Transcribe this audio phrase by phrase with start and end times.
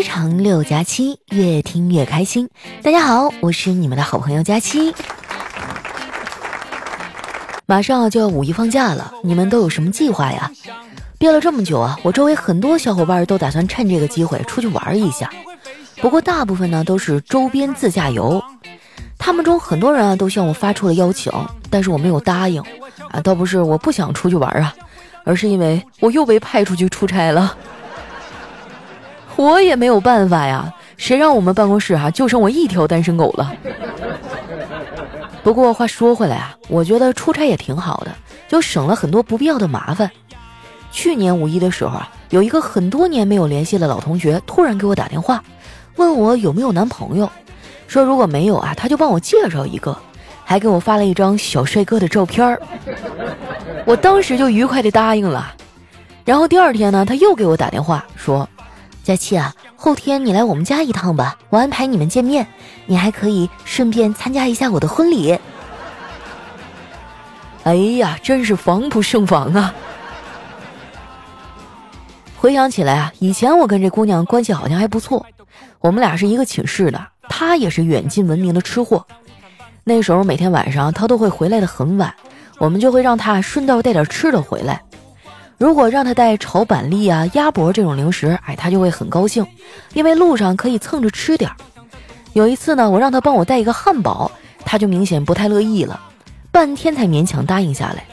[0.00, 2.48] 非常六加七，越听越开心。
[2.82, 4.94] 大家好，我是你们的好朋友佳期。
[7.66, 10.50] 马上就要五一放假了，你们都有什么计划呀？
[11.18, 15.28] 憋了这么久啊，我周围很多小伙伴都打算趁这个机会出去玩一下。
[15.96, 18.42] 不过大部分呢都是周边自驾游。
[19.18, 21.30] 他们中很多人啊都向我发出了邀请，
[21.68, 22.62] 但是我没有答应。
[23.10, 24.74] 啊，倒不是我不想出去玩啊，
[25.24, 27.54] 而是因为我又被派出去出差了。
[29.40, 33.50] 我也没有办法呀，谁让我们办公室啊就剩我一条单身狗了。
[35.42, 38.14] 不过话说回来啊，我觉得出差也挺好的，
[38.48, 40.10] 就省了很多不必要的麻烦。
[40.92, 45.42] 去年五一的时候啊，有一个很多年没有联系的老同学突然给我打电话，
[45.96, 47.26] 问我有没有男朋友，
[47.88, 49.96] 说如果没有啊，他就帮我介绍一个，
[50.44, 52.60] 还给我发了一张小帅哥的照片儿。
[53.86, 55.54] 我当时就愉快的答应了。
[56.26, 58.46] 然后第二天呢，他又给我打电话说。
[59.02, 62.46] 佳期啊，后天你来我们家一趟吧，我安排你们见面，
[62.86, 65.38] 你还可以顺便参加一下我的婚礼。
[67.64, 69.74] 哎呀，真是防不胜防啊！
[72.36, 75.26] 回想起来啊，以前我跟这姑娘关系好像还不错，
[75.80, 79.06] 我们俩是一个寝室的，她也是远近闻名的吃货。
[79.84, 82.14] 那时候每天晚上她都会回来的很晚，
[82.58, 84.82] 我们就会让她顺道带点吃的回来。
[85.60, 89.46] 如果让他带炒板栗啊、鸭脖这种零食，哎，他就会很高兴，
[89.92, 91.56] 因为路上可以蹭着吃点儿。
[92.32, 94.32] 有一次呢，我让他帮我带一个汉堡，
[94.64, 96.00] 他就明显不太乐意了，
[96.50, 98.06] 半天才勉强答应下来。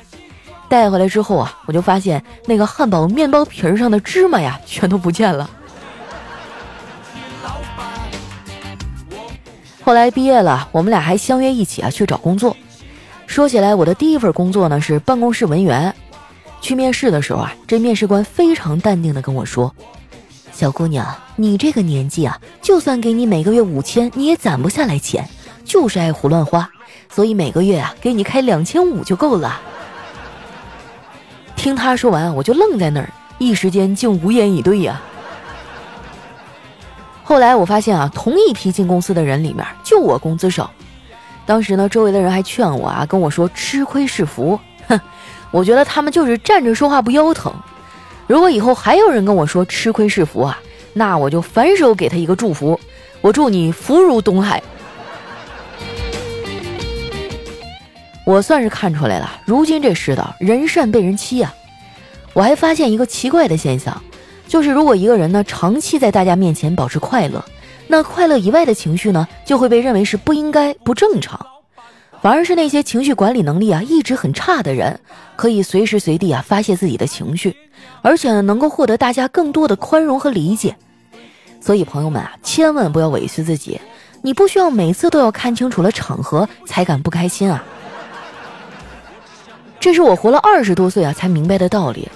[0.67, 5.49] 带回来之后啊，我就发现那个汉堡面包皮儿上的芝麻呀，全都不见了。
[9.85, 12.57] 后来毕业了，我们俩还相约一起啊去找工作。
[13.25, 15.95] 说起来，我的第一份工作呢是办公室文员。
[16.67, 19.73] 去面试的时候啊，这面试官非常淡定的跟我说
[20.51, 25.25] ：“小姑娘，你这个年纪啊，就算给你每个月五千，你也攒不下来钱，
[25.63, 26.69] 就是爱胡乱花，
[27.09, 29.61] 所以每个月啊，给你开两千五就够了。”
[31.55, 35.01] 听他说完，我就愣在那儿，一时间竟无言以对呀。
[37.23, 40.69] 后来我发现啊，同一批进公司的人里面，就我工资少。
[41.45, 44.99] 当时呢，周围的人还劝我啊，跟我说吃亏是福，哼。
[45.57, 47.51] 我觉得他们就是站着说话不腰疼。
[48.27, 50.59] 如果以后还有人跟我说吃亏是福啊，
[50.93, 52.79] 那我就反手给他一个祝福。
[53.21, 54.61] 我祝你福如东海。
[58.23, 61.51] 我算是看出来了，如今这世道人善被人欺啊。
[62.33, 63.99] 我还发现一个奇怪的现象，
[64.47, 67.43] 就是如果一个人呢长期在大家面前保持快乐，
[67.87, 71.47] 那快乐以外的情绪呢就会被认为是不应该、不正常。
[72.21, 74.99] 反而是那些情绪管理能力啊一直很差的人，
[75.35, 77.55] 可以随时随地啊发泄自己的情绪，
[78.01, 80.75] 而且呢能够获得大家更多的宽容和理解。
[81.61, 83.79] 所以朋友们啊，千万不要委屈自己，
[84.21, 87.63] 你不需要每次都要看清楚了场合才敢不开心啊。
[89.79, 92.09] 这是我活了二十多岁啊才明白的道理。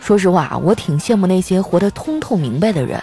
[0.00, 3.00] 说实话啊，我挺羡慕那些活得通透明白的人。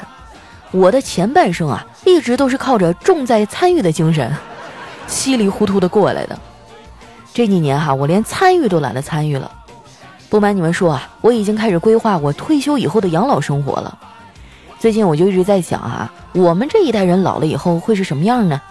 [0.72, 4.32] 我的前半生啊一直都是靠着重在参与的精神。
[5.10, 6.40] 稀里糊涂的过来的，
[7.34, 9.52] 这几年哈，我连参与都懒得参与了。
[10.30, 13.98] 不瞒你们说啊，我已经开始规划我退休以后的养老生活了。
[14.80, 18.62] 最近我就一直在想啊，我们这一代人老了以后会是什么样呢？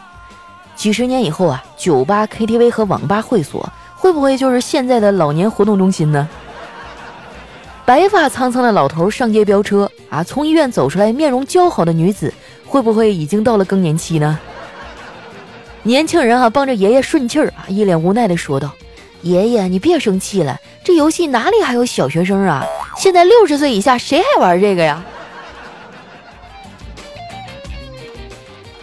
[0.77, 6.29] 几十年以后啊，酒吧、KTV 和网吧会所会不会就是现在的老年活动中心呢？
[7.85, 12.33] 白发苍苍的老头上街飙车啊，从医院走出来面容姣好的女子
[12.65, 14.39] 会不会已经到了更年期呢？
[15.89, 18.71] 年轻人啊，帮着爷爷顺气儿啊，一脸无奈的说道
[19.25, 22.63] ：“爷爷，你别生气了，这游戏哪里还有小学生啊？
[22.99, 25.03] 现在六十岁以下谁还玩这个呀？”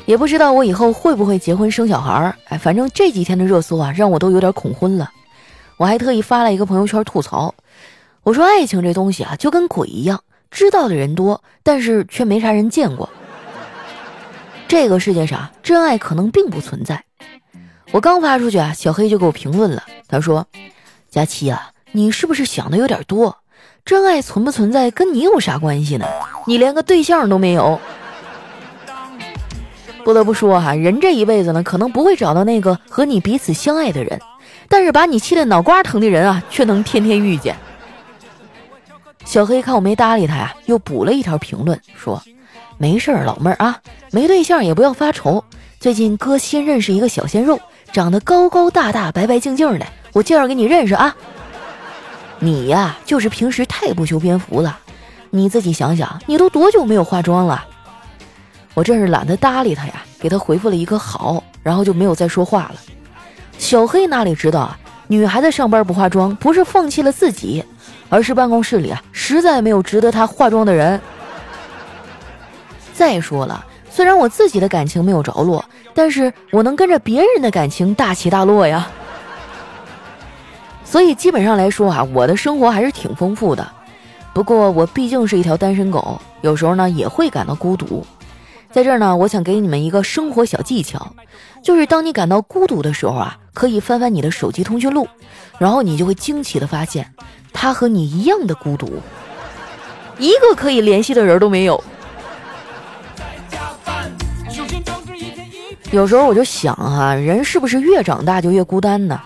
[0.08, 2.36] 也不知道我以后会不会结婚生小孩儿。
[2.46, 5.12] 哎，反正这几天的热搜啊，让我都有点恐婚了。
[5.78, 7.54] 我还特意发了一个朋友圈吐槽，
[8.24, 13.08] 我说：“爱情这东西啊，就跟鬼一样，知道的人多，但是却没啥人见过。”
[14.68, 17.04] 这个世界上真爱可能并不存在。
[17.92, 19.84] 我刚发出去啊，小黑就给我评论了。
[20.08, 20.46] 他说
[21.10, 23.38] ：“佳期啊，你是不是想的有点多？
[23.86, 26.06] 真爱存不存在跟你有啥关系呢？
[26.48, 27.80] 你连个对象都没有。”
[30.04, 34.20] 不得不说哈，人这一辈子呢，可能不会找到那个和你彼此相爱的人，
[34.68, 37.56] 但是把你气得脑瓜疼的人啊，却能天天遇见。
[39.24, 42.22] 小黑看我没搭理他呀，又补了一条评论说。
[42.78, 43.80] 没事儿，老妹儿啊，
[44.12, 45.44] 没对象也不要发愁。
[45.80, 47.60] 最近哥新认识一个小鲜肉，
[47.92, 51.16] 长得高高大大、白白净净的，我介绍给你认识啊。
[52.40, 54.78] 你呀，就是平时太不修边幅了。
[55.30, 57.64] 你自己想想，你都多久没有化妆了？
[58.74, 62.76] 我这是懒得搭理他呀，给他回复了一个好，然后就没有再说话了。
[63.58, 64.78] 小黑哪里知道啊，
[65.08, 67.64] 女孩子上班不化妆，不是放弃了自己，
[68.10, 71.00] 而是办公室里啊，实在没有值得她化妆的人。
[72.96, 75.64] 再说了，虽然我自己的感情没有着落，
[75.94, 78.88] 但是我能跟着别人的感情大起大落呀。
[80.86, 83.68] 所以基本上来说啊，我的生活还是挺丰富的。
[84.34, 88.06] 不过我毕竟是一条单身狗，有时候呢也会感到孤独。
[88.72, 91.14] 在这儿呢，我想给你们一个生活小技巧，
[91.62, 95.08] 就是当你感到孤独的时候啊，可以翻翻你的手机通讯录，
[95.58, 97.10] 然后你就会惊奇的发现，
[97.52, 99.02] 他和你一样的孤独，
[100.18, 101.82] 一个可以联系的人都没有。
[105.96, 109.18] 有时候我就想哈，人是不是越长大就越孤单呢？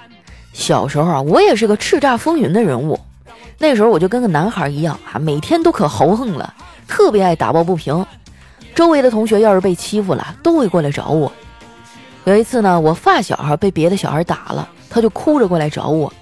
[0.53, 2.99] 小时候啊，我也是个叱咤风云的人物。
[3.57, 6.53] 那时候我就跟个男孩一样啊，每天都可豪横了，
[6.87, 8.05] 特别爱打抱不平。
[8.75, 11.31] 周围的同学要是被欺负了，都会过来找我。
[12.25, 16.13] 有一次呢，我发小哈被别的小孩打了，他就哭着过来找我。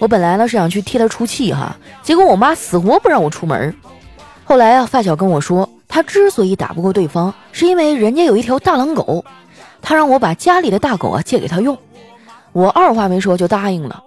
[0.00, 3.72] 我本来呢是想去替他出气哈，结果我妈死活不让我出门。
[4.44, 9.24] 后来啊，发小跟我说，他之所以打不过对方，是因为人家有一条大狼狗，
[9.84, 11.76] 他让我把家里的大狗啊借给他用。
[12.52, 14.02] 我二话没说就答应了，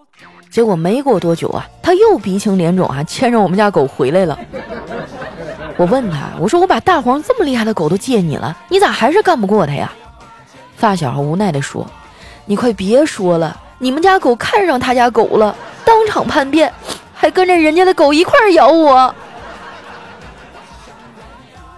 [0.49, 4.37] 结果没过多久啊，他又鼻青脸肿啊，牵着我们家狗回来了。
[5.77, 9.91] 我问他，我说我把大黄这么厉害的狗都借你了，你咋还是干不过他呀？
[10.75, 11.85] 发小无奈地说
[12.45, 16.71] ：“你快别说了，你们家狗看上他家狗了，当场叛变，
[17.13, 19.13] 还跟着人家的狗一块咬我。”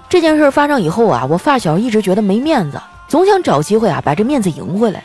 [0.08, 5.04] 这件事发生以后啊，我发小一直觉得没面子，总想找机会啊把这面子赢回来。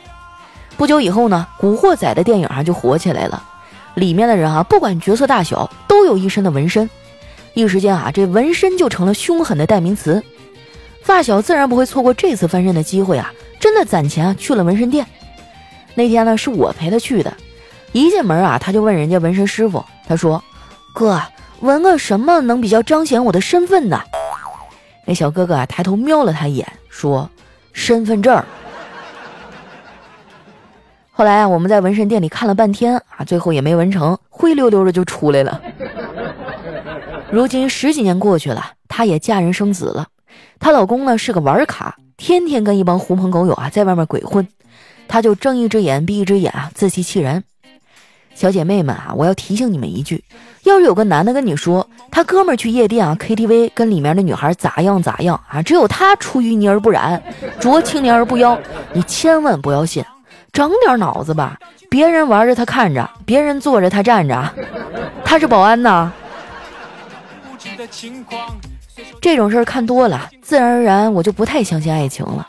[0.77, 3.43] 不久以后呢，《古惑仔》的电影啊就火起来了，
[3.95, 6.89] 里面的人啊不管角色大小，都有一身的纹身，
[7.55, 10.23] 一时间啊这纹身就成了凶狠的代名词。
[11.03, 15.07] 发小自然不会错过这次翻身的机会啊，真的攒钱啊去了纹身店。
[15.95, 17.33] 那天呢是我陪他去的，
[17.93, 20.43] 一进门啊他就问人家纹身师傅，他说
[20.93, 21.23] ：“哥，
[21.61, 24.01] 纹个什么能比较彰显我的身份呢？”
[25.07, 27.31] 那小哥哥啊抬头瞄了他一眼，说
[27.75, 28.43] ：“身份证。”
[31.13, 35.61] 后来啊，我们在纹身店里看了半天啊，最后也没纹成，灰溜溜的就出来了。
[37.31, 40.09] 如今十几年过去了，她也嫁人生子了。
[40.59, 44.49] 她老公呢是个玩卡，天天跟一帮狐朋狗友啊在外面鬼混，
[45.07, 47.45] 她就睁一只眼闭一只眼啊，自欺欺人。
[48.35, 50.25] 小姐妹们啊，我要提醒你们一句：
[50.65, 57.23] 要是有个男的跟你说他哥们儿去夜店啊 KTV 跟里面的女孩咋样咋样啊，只有他出淤泥而不染，
[57.61, 58.59] 濯清涟而不妖，
[58.93, 60.05] 你千万不要信。
[60.53, 61.59] 长点脑子吧，
[61.91, 64.51] 别人玩着他看着，别人坐着他站着，
[65.25, 66.13] 他是保安呐。
[69.21, 72.47] 这种事儿看多了，自然而然我就不太相信爱情了。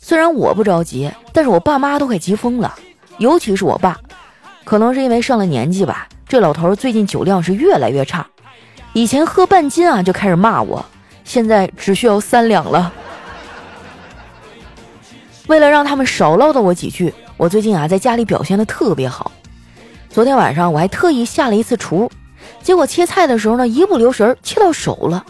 [0.00, 2.74] 虽然我不着急，但是我爸妈都快急疯了，
[3.18, 3.98] 尤其是我爸，
[4.62, 8.26] 可能是因为上了年纪吧，这老头最近酒量是越来越差，
[8.92, 10.84] 以前喝半斤啊就开始骂我，
[11.22, 12.92] 现在只需要三两了。
[15.46, 17.12] 为了让他们少唠叨我几句。
[17.36, 19.30] 我最近啊，在家里表现的特别好。
[20.08, 22.08] 昨天晚上我还特意下了一次厨，
[22.62, 25.24] 结果切菜的时候呢，一不留神切到手了。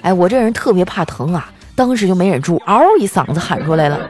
[0.00, 4.00] 哎，我这人特别怕疼啊，当时就没忍住，嗷一嗓子喊出来了。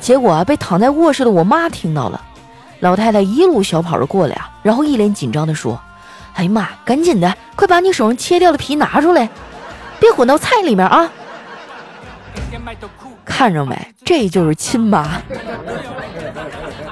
[0.00, 2.20] 结果啊，被躺在卧室的我妈听到了。
[2.80, 5.80] 老太太一路小跑着过来啊，然后一脸紧张的说
[6.34, 9.28] ：“哎呀妈，赶紧的，快把你手上切掉的皮拿出来，
[9.98, 11.10] 别混到菜里面啊！”
[13.24, 15.20] 看着没，这就是亲妈。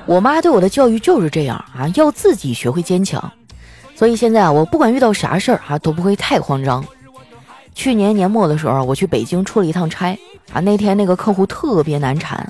[0.07, 3.33] 我妈对我的教育就是这样啊，要自己学会坚强。
[3.95, 6.85] 所以现在啊，我不管遇到啥事儿啊，都不会太慌张。
[7.75, 10.19] 去年年末的时候，我去北京出了一趟差
[10.53, 12.47] 啊，那天那个客户特别难缠，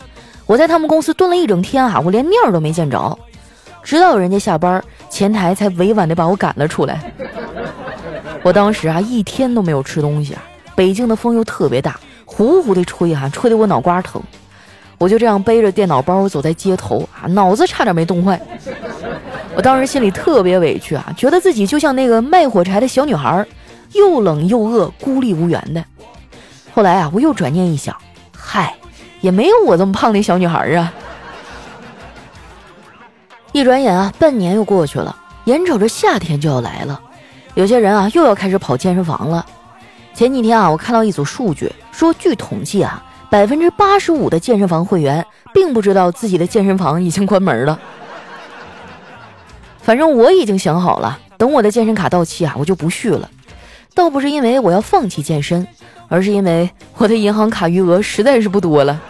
[0.47, 3.19] 我在他们公司蹲了一整天啊，我连面都没见着，
[3.85, 7.13] 直到人家下班，前台才委婉的把我赶了出来。
[8.43, 10.43] 我当时啊，一天都没有吃东西啊，
[10.75, 14.21] 北京的风又特别大，呼呼的吹啊，吹得我脑瓜疼。
[14.97, 18.41] 我就这样背着电脑包走在街头啊，脑子差点没冻坏。
[19.55, 23.45] 我当时心里特别委屈啊，觉得自己就像那个卖火柴的小女孩，
[23.93, 25.85] 又冷又饿，孤立无援的。
[26.73, 27.95] 后来啊，我又转念一想，
[28.37, 28.75] 嗨，
[29.21, 30.93] 也没有我这么胖的小女孩啊。
[33.55, 37.01] 一转眼啊，半年又过去了，眼瞅着夏天就要来了，
[37.55, 39.47] 有些人啊又要开始跑健身房了。
[40.13, 43.01] 前几天啊，我看到一组数据，说据统计啊。
[43.31, 47.79] 百分之八十五的健身房会员并不知道自己的健身房已经关门了。
[49.81, 53.31] 反正我已经想好了，等我的健身卡到期啊，我就不续了。
[53.95, 55.65] 倒不是因为我要放弃健身，
[56.09, 59.01] 而是因为我的银行卡余额实在是不多了。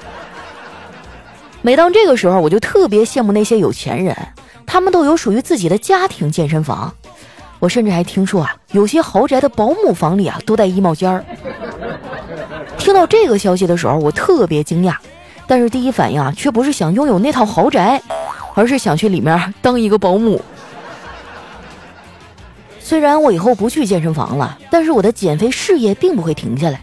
[1.64, 4.14] 每当这个时候，我就特别羡慕那些有钱人，
[4.66, 6.92] 他们都有属于自己的家庭健身房。
[7.58, 11.24] 我甚至还听说啊，有些豪宅的保姆房里啊都带衣帽间儿。
[12.76, 14.94] 听到这个消息的时候，我特别惊讶，
[15.46, 17.98] 但是第一反应啊，却不是想拥有那套豪宅，
[18.52, 20.38] 而是想去里面当一个保姆。
[22.78, 26.78] 虽然我以后不去健身房了，但是我的减肥事业并不会停下来。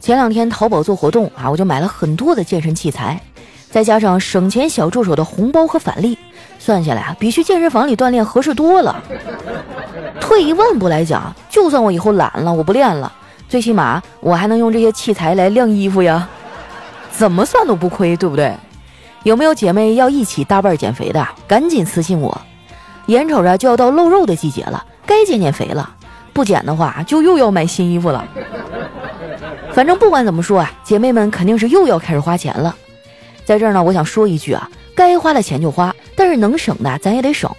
[0.00, 3.20] 前两天淘宝做活动啊，我就买了很多的健身器材，
[3.70, 6.18] 再加上省钱小助手的红包和返利，
[6.58, 9.02] 算下来啊，比去健身房里锻炼合适多了。
[10.20, 13.12] 退一万步来讲，就算我以后懒了，我不练了，
[13.48, 16.28] 最起码我还能用这些器材来晾衣服呀，
[17.10, 18.54] 怎么算都不亏，对不对？
[19.24, 21.26] 有没有姐妹要一起搭伴减肥的？
[21.46, 22.40] 赶紧私信我，
[23.06, 24.84] 眼瞅着就要到露肉的季节了。
[25.04, 25.94] 该减减肥了，
[26.32, 28.24] 不减的话就又要买新衣服了。
[29.72, 32.74] 反正不管怎么说啊，姐妹们肯定是又要开始花钱了。
[33.48, 37.50] 在这儿呢，我想说一句啊，该花的钱就花，但是能省的咱也得省。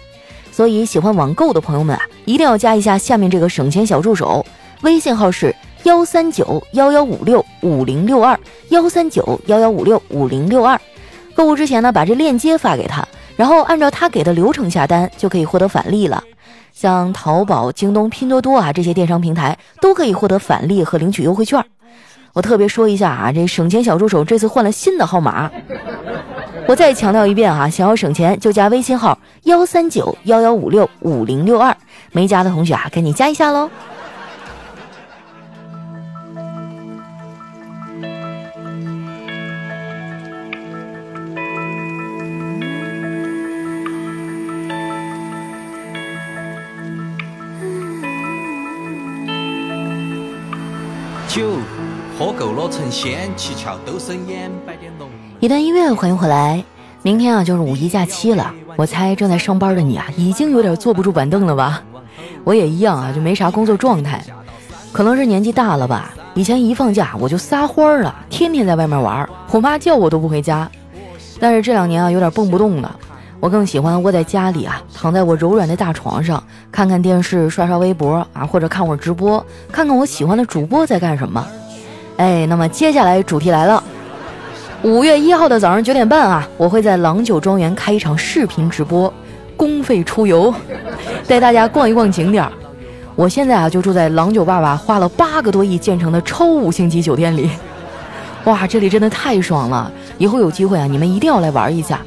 [0.52, 4.46] 所以喜欢网购的朋友们啊，一定要加一下下面这个省钱小助手，
[4.82, 10.80] 微信号是幺三九幺幺五六五零六二幺三九幺幺五六五零六二。
[11.34, 13.04] 购物之前呢，把这链接发给他，
[13.34, 16.22] 然后按照他给的流程下单，就可以获得返利了。
[16.72, 21.60] 像淘宝、京东、拼多多啊这些电商平台都可以获得返利和领取优惠券。
[22.32, 25.50] 我特别说一下啊，这省钱小助手这次换了新的号码。
[26.70, 31.76] 我再强调一遍哈，想要省钱就加微信号幺三九幺幺五六五零六二，
[32.12, 33.68] 没加的同学啊，赶紧加一下喽。
[51.26, 51.48] 酒
[52.16, 54.79] 喝够了成仙，七窍都生烟，摆点龙。
[55.40, 56.62] 一段音乐，欢迎回来。
[57.00, 58.52] 明天啊，就是五一假期了。
[58.76, 61.82] 我猜正在上班的你啊，已经有点坐不住板凳了吧？
[62.44, 64.22] 我也一样啊，就没啥工作状态。
[64.92, 66.12] 可能是年纪大了吧。
[66.34, 70.70] 以前一放假我就撒欢了，天天在外面玩，我妈叫我都不回家。
[71.40, 72.94] 但是这两年啊，有点蹦不动了。
[73.40, 79.42] 我更喜欢窝在家里啊，躺在我柔软的大床上，看看电视，刷刷微博啊，或者看会儿直播，
[79.72, 81.46] 看看我喜欢的主播在干什么。
[82.18, 83.82] 哎，那么接下来主题来了，
[84.82, 89.12] 五月一号的早上九点半啊，我会在郎酒庄园开一场视频直播，
[89.54, 90.52] 公费出游，
[91.28, 92.48] 带大家逛一逛景点。
[93.14, 97.50] 我现在啊就住在郎酒爸爸花了八个多亿建成的超五星级酒店里，
[98.44, 99.92] 哇，这里真的太爽了！
[100.16, 102.00] 以后有机会啊，你们一定要来玩一下。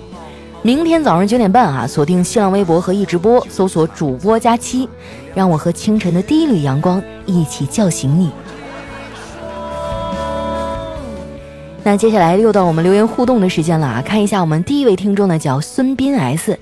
[0.64, 4.90] 明天早上九点半啊，锁定新浪微博和易直播，搜索主播佳期，
[5.36, 8.32] 让我和清晨的第一缕阳光一起叫醒你。
[11.86, 14.02] 那接下来又到我们留言互动的时间了啊！
[14.02, 16.58] 看一下我们第一位听众呢，叫孙斌 S，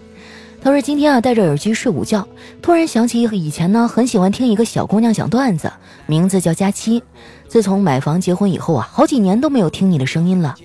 [0.63, 2.27] 他说今天啊戴着耳机睡午觉，
[2.59, 5.71] 突然想起以前呢很喜欢听一个小姑娘讲段子，
[6.07, 7.03] 名字叫佳期。
[7.47, 10.55] 自从买房结婚以后啊，好几年都没有听你的声音了。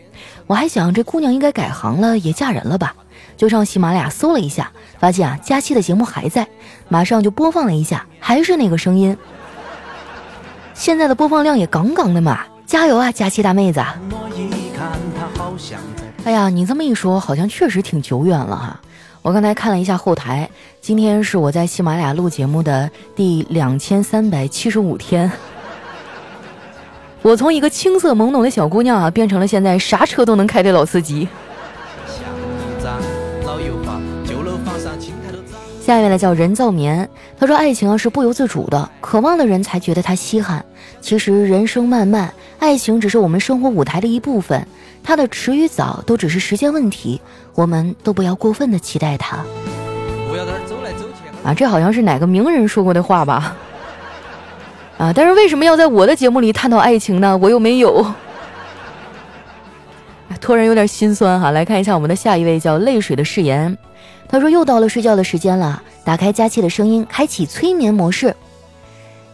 [0.47, 2.95] 我还想这姑娘应该改行了，也嫁人了吧？
[3.37, 6.49] 就上喜马拉雅搜了一下，发现啊，佳期的节目还在，
[6.89, 9.15] 马上就播放了一下，还是那个声音。
[10.73, 13.85] 现在的播放量也杠杠的嘛，加油啊，佳期大妹子！
[16.25, 18.81] 哎呀，你这么一说，好像确实挺久远了哈。
[19.23, 20.49] 我刚才看了一下后台，
[20.81, 25.31] 今天是我在喜马拉雅录节目的第两千三百七十五天。
[27.23, 31.27] 我从一个青涩懵懂的小姑娘啊，变成了现在啥车都能开的老司机。
[35.87, 40.65] 下面呢叫人造棉，他说爱情啊是不由自主的，渴望的人才觉得它稀罕。
[41.01, 44.67] 其实人生漫漫，爱情只是我们生活舞台的一部分，
[45.05, 47.21] 它的迟与早都只是时间问题，
[47.55, 49.37] 我们都不要过分的期待它。
[51.45, 53.57] 啊，这好像是哪个名人说过的话吧？
[54.99, 57.39] 啊，但是为什么要在我的节目里探讨爱情呢？
[57.39, 58.05] 我又没有。
[60.41, 63.79] 突然有点心酸哈，来看一下我们的下一位叫泪水的誓言。
[64.29, 68.35] 他说：“又到了睡觉的时间了，打开佳期的声音，开启催眠模式。”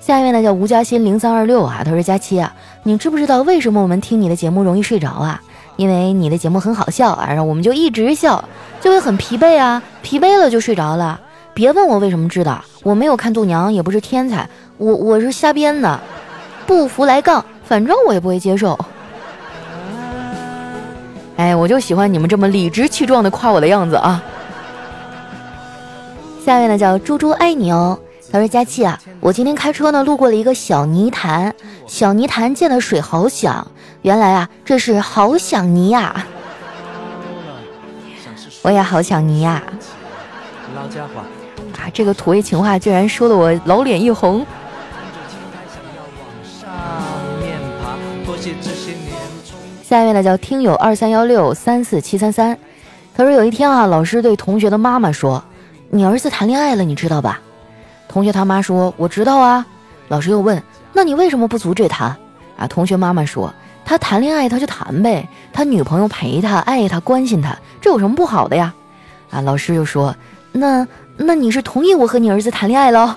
[0.00, 5.40] 下一位呢叫吴嘉欣零三二六啊，他说：“佳期啊，你知不知道为什么我们听你的节目容易睡着啊？
[5.76, 8.44] 因为你的节目很好笑啊，然后我们就一直笑，
[8.80, 11.20] 就会很疲惫啊，疲惫了就睡着了。
[11.54, 16.00] 别问我为什么知道，我没有看度娘，也不是天才，我我是瞎编的。
[16.66, 18.78] 不服来杠，反正我也不会接受。
[21.36, 24.22] 哎，我就喜欢你们这么理直气壮的夸我的样子啊。”
[26.44, 27.96] 下面呢叫猪猪爱你哦，
[28.32, 31.54] 他说：“佳琪啊，我今天开车呢，路过了一个小泥潭，
[31.86, 33.64] 小泥潭溅的水好响，
[34.02, 36.26] 原来啊，这是好想泥呀。
[38.62, 39.62] 我也好想泥呀。
[40.74, 41.20] 老家伙。
[41.80, 44.44] 啊，这个土味情话居然说的我老脸一红。
[49.84, 52.58] 下一位呢叫听友二三幺六三四七三三，
[53.14, 55.42] 他说有一天啊，老师对同学的妈妈说
[55.94, 57.38] ：“你儿子谈恋爱了，你知道吧？”
[58.08, 59.66] 同学他妈说：“我知道啊。”
[60.08, 60.60] 老师又问
[60.94, 62.16] ：“那你为什么不阻止他？”
[62.56, 63.52] 啊，同学妈妈说
[63.84, 68.72] ：“他谈恋爱他就谈呗，他女朋友陪他、爱他、关心他，这有什么不好的呀？”
[69.30, 70.16] 啊，老师又说
[70.52, 73.14] ：“那那你是同意我和你儿子谈恋爱喽？”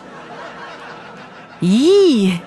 [1.61, 2.37] 咦。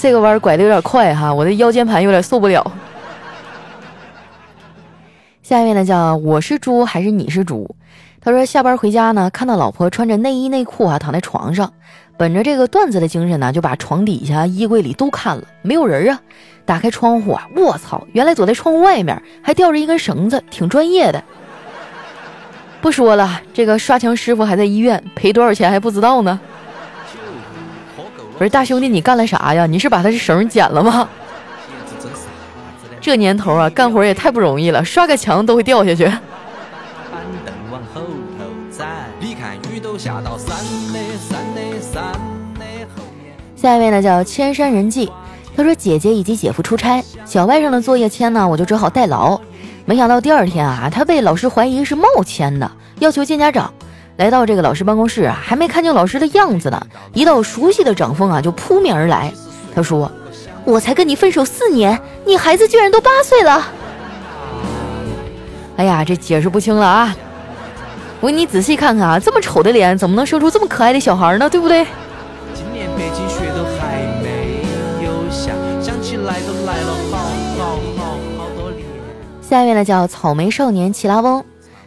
[0.00, 2.64] 这个弯拐的有点快哈，我的腰间盘有点受不了。
[5.42, 7.74] 下面呢叫我是猪还是你是猪？
[8.20, 11.72] 他说下班回家呢，看到老婆穿着内衣内裤啊躺在床上，
[12.16, 16.20] 本着这个段子的精神呢，就把床底下、衣柜里都看了，没有人啊。
[16.66, 21.22] 打开窗户啊，卧槽，原来躲在窗户外面还吊着一根绳子，挺专业的。
[22.82, 26.38] 不说了，这个刷墙师傅还在医院，赔多少钱还不知道呢。
[28.36, 29.64] 不是大兄弟，你干了啥呀？
[29.64, 31.08] 你是把他的绳剪了吗？
[33.00, 36.12] 这年头啊，干活也太不容易了，刷个墙都会掉下去。
[43.56, 45.10] 下一位呢叫千山人迹，
[45.56, 49.40] 他说姐姐以及姐夫出差，小外甥的作业签呢，我就只好代劳。
[49.84, 53.72] 没想到第二天啊，他被老师怀疑是冒签的，要求见家长。
[54.18, 59.32] 来到这个老师办公室啊，还没看清老师的样子呢，一道熟悉的掌风啊就扑面而来。
[59.74, 60.10] 他说
[60.64, 63.66] ：“我才跟你分手四年，你孩子居然都八岁了。”
[65.76, 67.16] 哎呀，这解释不清了啊！
[68.20, 71.48] 我给你仔细看看啊，这么丑的脸，怎么能生出这么可爱的小孩呢？
[71.48, 71.86] 对不对？
[79.40, 81.42] 下面呢叫草莓少年奇拉翁。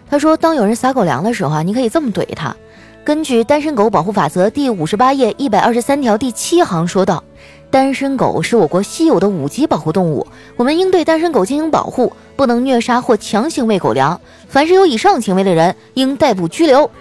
[0.09, 2.55] 他说：“当有人撒狗粮的时候啊，你可以这么怼他。
[3.03, 7.23] 根据《单身狗保护法则》第五十八页一百二十三条第七行说道，
[7.71, 14.19] 单身狗是我国稀有的五级保护动物，我们应对单身狗进行保护，不能虐杀或强行喂狗粮。
[14.49, 16.91] 凡是有以上行为的人，应逮捕拘留。”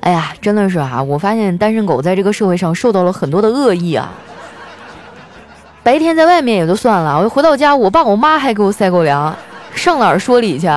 [0.00, 1.02] 哎呀，真的是啊！
[1.02, 4.12] 我发现单身狗在这个社会上受到了很多的恶意啊。
[5.82, 9.34] 白天在外面也就算了，我回到家，我爸我妈还给我塞狗粮。
[9.74, 10.68] 上哪儿说理去？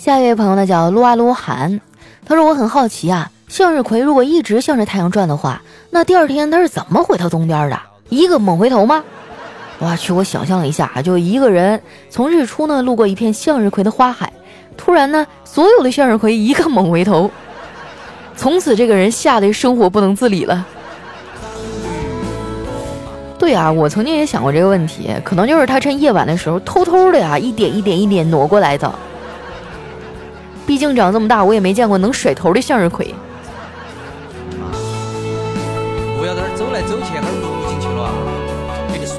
[0.00, 1.78] 下一位朋友呢叫撸啊撸寒，
[2.24, 5.60] 他说我很好奇啊，向日葵如果一直向着太阳转的话，
[5.90, 7.78] 那第二天它是怎么回到东边的？
[8.08, 9.04] 一个猛回头吗？
[9.78, 14.32] 我去，我想象了一下啊，就一个人从日出呢路过一片向日葵的花海，
[14.74, 17.30] 突然呢所有的向日葵一个猛回头，
[18.34, 20.66] 从此这个人吓得生活不能自理了。
[23.38, 28.90] 对啊，我曾经也想过这个问题，可能就是他趁夜晚的时候偷偷的呀，一点一点一点挪过来的。
[30.66, 33.14] 毕竟长这么大，我也没见过能甩头的向日葵。
[36.18, 37.30] 不要在这走来走去，那儿
[37.68, 38.12] 进去了。
[38.92, 39.16] 跟你说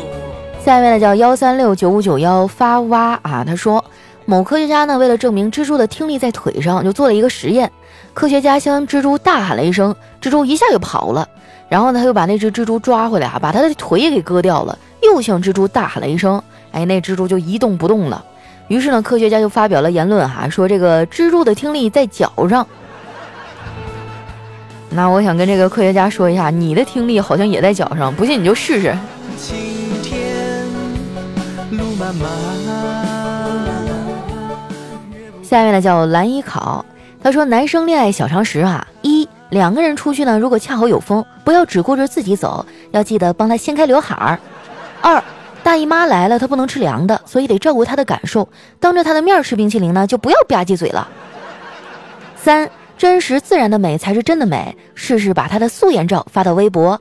[0.63, 3.83] 下一位呢叫幺三六九五九幺发哇啊，他说
[4.25, 7.69] 某科学家呢为了证明蜘蛛的听力在腿上，就做了一个实验。
[8.13, 11.27] 科学家向蜘蛛大喊了一声，蜘蛛一下就跑了。
[11.67, 18.23] 然后呢，他又把那只蜘蛛抓回来啊，把它的腿给割掉了，又向蜘蛛大喊了一声，哎，那蜘蛛就一动不动了。
[18.67, 22.65] 于是呢，科学家就发表了言论哈，说这个蜘蛛的听力在脚上。
[24.89, 28.95] 那我想跟这个科学家说一下，你的听力好像也在脚上，不信你就试试。
[35.43, 36.85] 下面呢叫蓝一考，
[37.21, 39.27] 他说男生恋爱小常识啊，一。
[39.49, 44.39] 两个人出去呢，如果恰好有风，不要只顾着自己走，要记得帮他掀开刘海儿。
[45.01, 45.21] 二
[45.71, 48.45] 大姨妈来了，她不能吃凉的，所以得照顾她的感受，
[48.77, 51.07] 当着她的面吃冰淇淋呢，就不要吧唧嘴了。
[52.35, 56.99] 三真实自然的美才是真的美，试试把她的素颜照发到微博。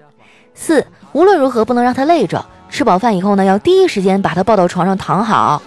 [0.55, 5.61] 四无论如何不能让她累着，吃饱饭以后呢，要第一时间把她抱到床上躺好。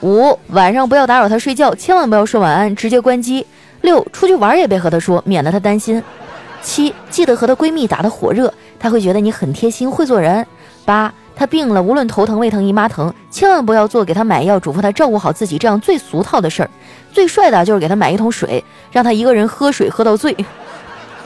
[0.00, 3.46] 五晚上不要打扰她睡觉，千万不要说晚安，直接关机。
[3.82, 6.02] 六出去玩也别和她说，免得她担心。
[6.62, 10.46] 七记得和她闺蜜打得火热，她会觉得你很贴心会做人。
[10.84, 16.70] 八他病了，无论头疼胃疼姨妈疼，千万不要做给他买药，嘱咐他照顾好自己这样最俗套的事儿。
[17.12, 20.36] 最帅的就是给他买一桶水，让他一个人喝水喝到醉。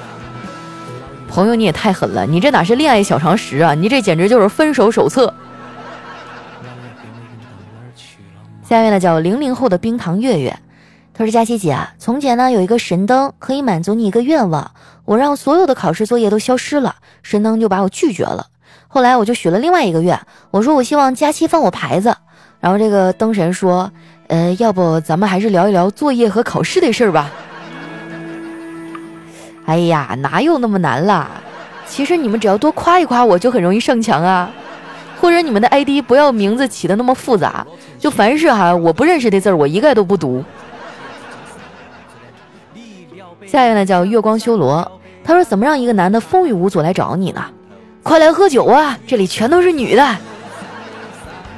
[1.29, 5.33] 朋友你也太狠了，你这哪是恋爱小常识啊，你这简直就是分手手册。
[8.63, 10.59] 下一位呢叫零零后的冰糖月月，
[11.15, 14.71] 他说：“佳琪姐啊，从前呢有一个神灯可以满足你一个愿望，
[15.05, 18.47] 我让所有的考试作业都消失了，神灯就把我拒绝了。
[18.91, 20.19] 后来我就许了另外一个愿，
[20.51, 22.17] 我说我希望佳期放我牌子，
[22.59, 23.93] 然后这个灯神说，
[24.29, 27.31] 呃，要不咱们还是聊一聊作业和考试的事儿吧。
[29.67, 31.29] 哎呀，哪有那么难啦？
[31.87, 34.51] 其实你们只要多夸一夸我，就很容易上墙啊。
[35.21, 37.67] 或者你们的 ID 不要名字起的那么复杂，
[37.99, 40.45] 就凡是哈我不认识的字儿，我一概都不读。
[43.47, 44.91] 下一位呢叫月光修罗，
[45.25, 47.45] 他说怎么让一个男的风雨无阻来找你呢？
[48.03, 50.17] 快来喝酒啊，这里全都是女的。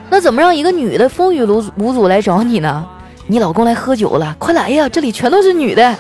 [0.09, 2.85] 那怎么让一个女的风雨无无阻来找你呢？
[3.29, 5.97] 你老公来喝酒了，快来呀，这里全都是女的。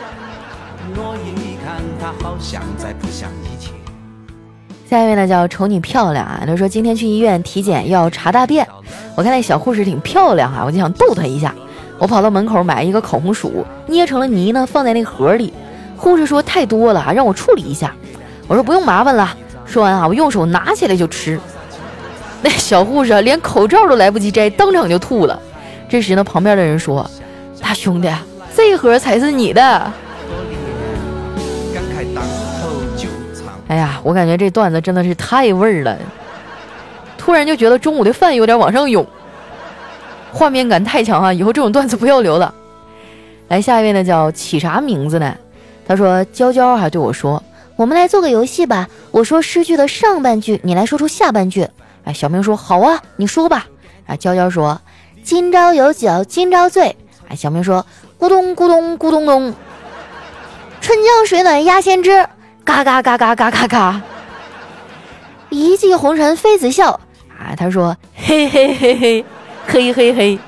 [4.88, 8.66] 下一位呢叫瞅你漂亮啊，他说今天去医院体检要查大便，
[9.14, 11.54] 我看那小护士挺漂亮啊，我就想逗她一下。
[11.96, 15.52] 我跑到门口买一个烤红薯，捏成了泥呢，放在那个盒里。
[15.96, 17.94] 护士说太多了，让我处理一下。
[18.48, 19.36] 我说不用麻烦了。
[19.70, 21.38] 说完啊，我用手拿起来就吃。
[22.42, 25.40] 那小护士连口罩都来不及摘，当场就吐了。
[25.88, 27.08] 这时呢，旁边的人说
[27.62, 28.10] ：“大兄弟，
[28.56, 29.62] 这盒才是你的。”
[33.68, 35.96] 哎呀，我感觉这段子真的是太味儿了，
[37.16, 39.06] 突然就觉得中午的饭有点往上涌，
[40.32, 41.32] 画面感太强啊！
[41.32, 42.52] 以后这种段子不要留了。
[43.46, 45.32] 来，下一位呢，叫起啥名字呢？
[45.86, 47.40] 他说：“娇娇还对我说，
[47.80, 48.90] 我们来做个游戏吧。
[49.10, 51.66] 我说诗句的上半句，你来说出下半句。”
[52.04, 53.68] 哎，小明说：“好啊，你说吧。”
[54.06, 54.78] 啊，娇娇说
[55.24, 56.94] ：“今朝有酒今朝醉。”
[57.28, 57.86] 哎，小明说
[58.20, 59.54] ：“咕咚咕咚咕咚咚，
[60.82, 62.26] 春江水暖鸭先知。”
[62.64, 64.02] 嘎嘎嘎嘎嘎嘎嘎！
[65.48, 67.56] 一骑红尘妃子笑啊！
[67.56, 69.24] 他说嘿嘿嘿嘿
[69.66, 70.38] 嘿嘿嘿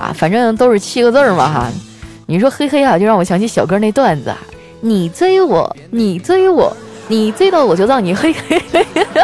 [0.00, 0.12] 啊！
[0.12, 1.70] 反正都是七个字嘛哈！
[2.26, 4.34] 你说嘿嘿啊，就让我想起小哥那段子：
[4.86, 6.76] 你追我，你追我，
[7.08, 8.86] 你追到我就让你嘿嘿嘿。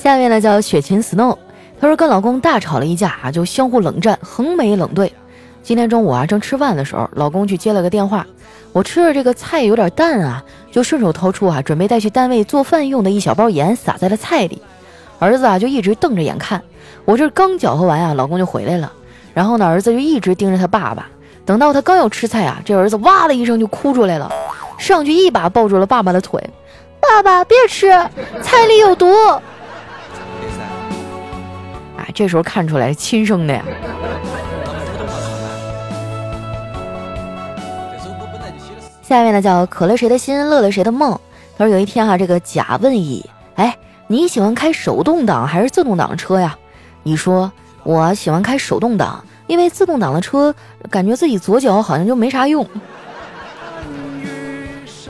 [0.00, 1.36] 下面呢叫雪琴 Snow，
[1.80, 5.12] 她说跟老公大吵了一架啊，就相互冷战，横眉冷对。
[5.60, 8.24] 今天中午啊，正吃饭的时候，老公去接了个电话。
[8.72, 14.62] 我吃着这个菜有点淡啊，就顺手掏出啊，准备带去单位做饭用的一小包盐，撒在了菜里。
[15.18, 16.62] 儿子啊就一直瞪着眼看。
[17.04, 18.92] 我这刚搅和完啊，老公就回来了。
[19.34, 21.08] 然后呢，儿子就一直盯着他爸爸。
[21.48, 24.30] 等到他刚要吃菜啊，这儿子哇的一声就哭出来了，
[24.76, 26.38] 上去一把抱住了爸爸的腿
[27.00, 27.88] ：“爸爸别吃，
[28.42, 29.10] 菜里有毒。”
[31.96, 33.64] 啊，这时候看出来亲生的呀。
[39.02, 41.18] 下面呢叫可了谁的心，乐了谁的梦。
[41.56, 43.74] 他说有一天哈，这个甲问乙，哎，
[44.06, 46.58] 你喜欢开手动挡还是自动挡车呀？
[47.04, 47.50] 乙说，
[47.84, 50.54] 我喜欢开手动挡，因为自动挡的车
[50.88, 52.64] 感觉自己左脚好像就没啥用。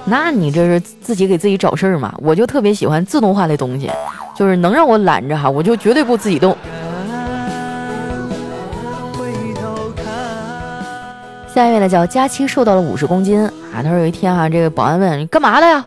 [0.07, 2.15] 那你这是自己给自己找事儿嘛？
[2.23, 3.91] 我就特别喜欢自动化的东西，
[4.35, 6.57] 就是能让我懒着哈，我就绝对不自己动。
[11.53, 13.83] 下一位呢叫佳期，瘦到了五十公斤啊。
[13.83, 15.85] 他说有一天啊，这个保安问你干嘛了呀？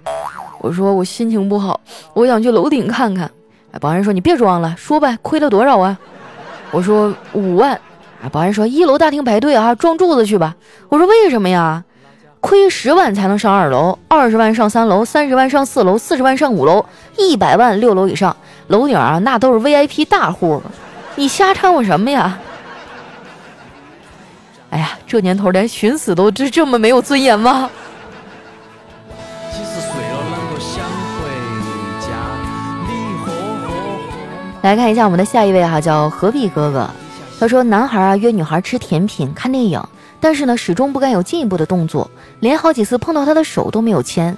[0.60, 1.80] 我说我心情不好，
[2.14, 3.32] 我想去楼顶看看。
[3.72, 5.98] 哎，保安说你别装了，说呗，亏了多少啊？
[6.70, 7.80] 我说五万。
[8.24, 10.56] 啊，保安说一楼大厅排队啊，撞柱子去吧。
[10.90, 11.84] 我说为什么呀？
[12.40, 16.84] 亏十万才能上二楼，二十万上三楼，三十万上四楼，四十万上五楼，
[17.18, 18.36] 一百万六楼以上，
[18.68, 20.62] 楼顶啊那都是 VIP 大户，
[21.16, 22.40] 你瞎掺和什么呀？
[24.72, 27.70] 哎呀，这年头连寻死都这这么没有尊严吗？
[34.64, 36.90] 来看一下我们的下一位哈，叫何必哥哥。
[37.42, 39.84] 他说，男孩啊约女孩吃甜品、看电影，
[40.20, 42.08] 但是呢始终不敢有进一步的动作，
[42.40, 44.38] 连好几次碰到他的手都没有牵。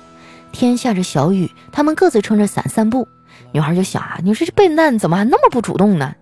[0.54, 3.06] 天下着小雨，他们各自撑着伞散步。
[3.52, 6.16] 女孩就想啊，你说这笨蛋怎么还那么不主动呢？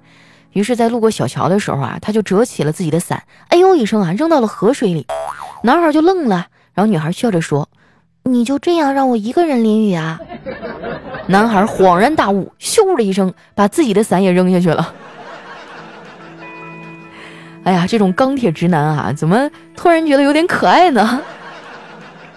[0.53, 5.05] 于是，在路过小桥的时候啊，他就折起了自己的伞，哎呦一声啊，扔到了河水里。
[5.61, 7.69] 男孩就愣了，然后女孩笑着说
[8.25, 10.19] ：“你就这样让我一个人淋雨啊？”
[11.29, 14.95] 男孩恍然大悟，咻的一声把自己的伞也扔下去了。
[17.63, 21.21] 哎呀，这种钢铁直男啊，怎么突然觉得有点可爱呢？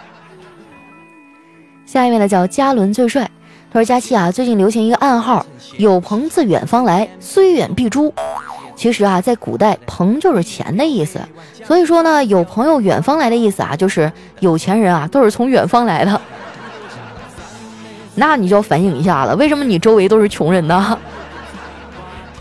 [1.87, 3.31] 下一位呢，叫嘉伦最帅。
[3.73, 5.45] 他说：“佳期啊，最近流行一个暗号，
[5.79, 8.13] 有朋自远方来，虽远必诛。
[8.77, 11.19] 其实啊，在古代，朋就是钱的意思。
[11.65, 16.21] 所以说呢，有朋友远方来的意思啊，就是有钱人啊都是从远方来的。
[18.15, 20.97] 那你就要反省一下了，为什么你周围都是穷人呢？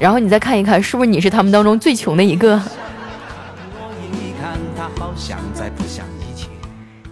[0.04, 2.60] 然后你再看一看，是不是你是他们当中最穷的一个？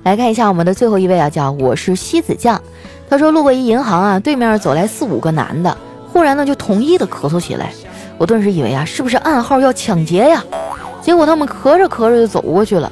[0.03, 2.61] 来看一下我们的最后一位啊，叫我是西子酱。
[3.09, 5.77] 他说路过一银行啊，对面走来四五个男的，
[6.11, 7.71] 忽然呢就统一的咳嗽起来。
[8.17, 10.43] 我顿时以为啊，是不是暗号要抢劫呀？
[11.01, 12.91] 结果他们咳着咳着就走过去了。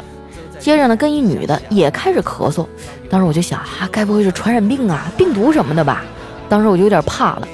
[0.59, 2.65] 接着呢，跟一女的也开始咳嗽。
[3.09, 6.05] 当时我就想啊，该不会是传染病啊，病毒什么的吧？
[6.47, 7.45] 当时我就有点怕了。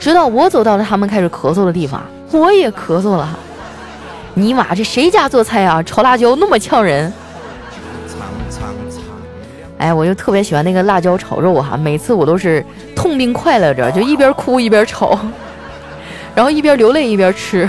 [0.00, 3.28] 直到我走到了他们开始咳嗽的地方，我也咳嗽了。
[4.32, 5.82] 尼玛，这谁家做菜啊？
[5.82, 7.12] 炒辣椒那么呛人！
[9.76, 12.64] 哎，我就特别喜欢那个辣椒炒肉哈，每次我都是
[12.96, 15.18] 痛并快乐着，就一边哭一边炒，
[16.34, 17.68] 然后一边流泪一边吃。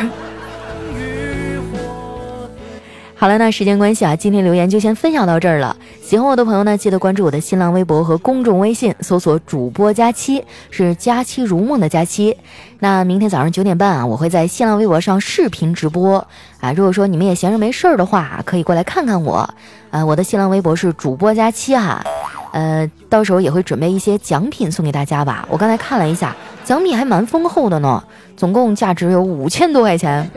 [3.22, 5.78] 好了，那时间关系啊，今天留言就先分享到这儿了。
[6.02, 12.36] 喜欢我的朋友呢，记得关注我的新浪微博和公众微信，搜索“主播佳期”，是“佳期如梦”的佳期。
[12.80, 16.18] 那明天早上九点半啊，我会在新浪微博上视频直播
[16.60, 16.74] 啊。
[16.74, 19.48] 如果说你们也闲着没事儿的话，可以过来看看我
[19.92, 20.04] 啊。
[20.04, 22.04] 我的新浪微博是“主播佳期”哈，
[22.52, 25.48] 呃，到时候也会准备一些奖品送给大家吧。
[25.50, 28.04] 我刚才看了一下，奖品还蛮丰厚的呢，
[28.36, 30.30] 总共价值有五千多块钱。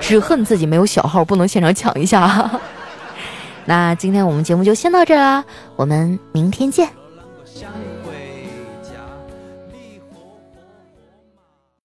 [0.00, 2.50] 只恨自己没有小号，不能现场抢一下。
[3.66, 5.44] 那今天我们节目就先到这啦，
[5.76, 6.88] 我们明天见。